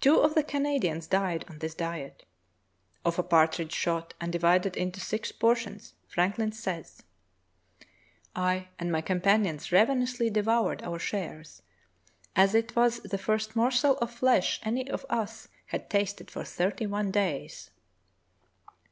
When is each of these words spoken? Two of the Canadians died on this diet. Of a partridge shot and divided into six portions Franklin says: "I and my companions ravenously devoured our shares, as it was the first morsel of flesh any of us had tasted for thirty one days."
Two 0.00 0.20
of 0.20 0.36
the 0.36 0.44
Canadians 0.44 1.08
died 1.08 1.44
on 1.48 1.58
this 1.58 1.74
diet. 1.74 2.24
Of 3.04 3.18
a 3.18 3.24
partridge 3.24 3.72
shot 3.72 4.14
and 4.20 4.30
divided 4.30 4.76
into 4.76 5.00
six 5.00 5.32
portions 5.32 5.94
Franklin 6.06 6.52
says: 6.52 7.02
"I 8.36 8.68
and 8.78 8.92
my 8.92 9.00
companions 9.00 9.72
ravenously 9.72 10.30
devoured 10.30 10.82
our 10.84 11.00
shares, 11.00 11.62
as 12.36 12.54
it 12.54 12.76
was 12.76 13.00
the 13.00 13.18
first 13.18 13.56
morsel 13.56 13.96
of 13.98 14.12
flesh 14.12 14.60
any 14.62 14.88
of 14.88 15.04
us 15.10 15.48
had 15.66 15.90
tasted 15.90 16.30
for 16.30 16.44
thirty 16.44 16.86
one 16.86 17.10
days." 17.10 17.72